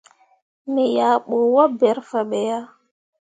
[0.71, 2.65] Me yah bu waaberre fah be yah.